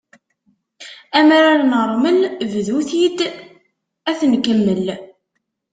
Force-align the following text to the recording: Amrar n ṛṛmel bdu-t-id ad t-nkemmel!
Amrar 1.19 1.59
n 1.63 1.71
ṛṛmel 1.85 2.19
bdu-t-id 2.51 3.19
ad 4.09 4.15
t-nkemmel! 4.19 4.85